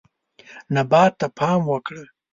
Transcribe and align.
نبات 0.75 1.11
ته 1.19 1.27
پام 1.37 1.61
وکړه. 1.71 2.03